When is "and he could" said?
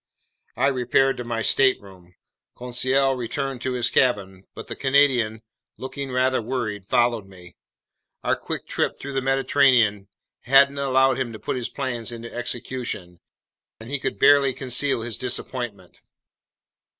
13.79-14.17